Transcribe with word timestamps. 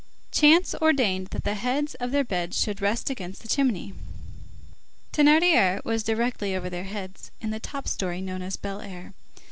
Chance 0.31 0.73
ordained 0.81 1.27
that 1.27 1.43
the 1.43 1.53
heads 1.53 1.93
of 1.99 2.09
their 2.09 2.23
beds 2.23 2.59
should 2.59 2.81
rest 2.81 3.11
against 3.11 3.43
the 3.43 3.47
chimney. 3.47 3.93
Thénardier 5.13 5.85
was 5.85 6.01
directly 6.01 6.55
over 6.55 6.71
their 6.71 6.85
heads 6.85 7.29
in 7.39 7.51
the 7.51 7.59
top 7.59 7.87
story 7.87 8.19
known 8.19 8.41
as 8.41 8.55
Fine 8.57 8.81
Air. 8.81 9.13